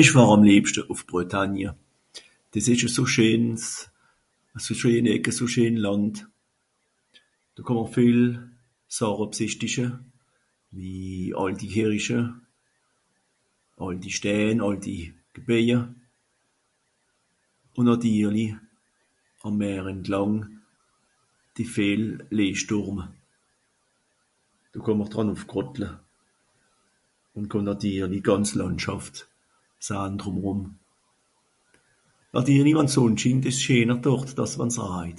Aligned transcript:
ìsch 0.00 0.12
wor 0.16 0.30
àm 0.34 0.42
liebschte 0.48 0.80
ùf 0.92 1.00
bretagne 1.10 1.68
des 2.52 2.66
esch 2.72 2.84
à 2.88 2.90
so 2.96 3.04
scheens 3.12 3.62
à 4.56 4.58
so 4.66 4.72
scheen 4.80 5.04
eckes 5.14 5.38
ùn 5.44 5.50
scheen 5.52 5.76
lànd 5.84 6.14
do 7.54 7.60
kàm'r 7.68 7.90
viel 7.94 8.20
sàche 8.96 9.24
b'schìchtische 9.30 9.86
wie 10.76 11.34
àltijährische 11.42 12.18
àlti 13.84 14.08
schtein 14.16 14.56
àlti 14.66 14.96
gebaije 15.34 15.78
ùn 17.78 17.84
nàtirli 17.86 18.46
àm 19.46 19.54
meer 19.60 19.84
entlàng 19.92 20.36
die 21.54 21.66
viel 21.74 22.02
lechstùrm 22.36 22.98
do 24.72 24.78
kàm'r 24.86 25.08
dr 25.12 25.22
nùff 25.26 25.42
gràttle 25.52 25.88
ùn 27.36 27.46
kànn 27.50 27.66
nàtirli 27.68 28.18
gànz 28.26 28.50
làndschàft 28.58 29.16
sahn 29.86 30.12
drùmerùm 30.20 30.60
nàtirli 32.32 32.72
wann 32.76 32.88
d'sonn 32.90 33.16
schient 33.20 33.44
esch 33.48 33.60
scheener 33.62 33.98
dort 34.04 34.28
dàss 34.36 34.54
wànn 34.58 34.72
s'raijt 34.76 35.18